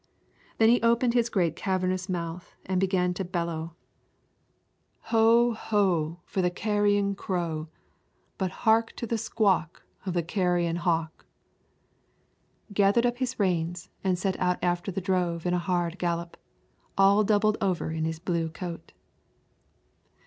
Then 0.57 0.69
he 0.69 0.81
opened 0.81 1.13
his 1.13 1.29
great 1.29 1.55
cavernous 1.55 2.09
mouth 2.09 2.55
and 2.65 2.79
began 2.79 3.13
to 3.13 3.23
bellow, 3.23 3.75
"Ho! 5.13 5.51
ho! 5.51 6.17
for 6.25 6.41
the 6.41 6.49
carrion 6.49 7.13
crow, 7.13 7.67
But 8.39 8.49
hark 8.65 8.93
to 8.95 9.05
the 9.05 9.17
sqawk 9.19 9.83
of 10.03 10.15
the 10.15 10.23
carrion 10.23 10.77
hawk," 10.77 11.27
gathered 12.73 13.05
up 13.05 13.17
his 13.19 13.39
reins 13.39 13.91
and 14.03 14.17
set 14.17 14.39
out 14.39 14.57
after 14.63 14.91
the 14.91 15.01
drove 15.01 15.45
in 15.45 15.53
a 15.53 15.59
hand 15.59 15.99
gallop, 15.99 16.35
all 16.97 17.23
doubled 17.23 17.57
over 17.61 17.91
in 17.91 18.03
his 18.03 18.17
blue 18.17 18.49
coat. 18.49 18.93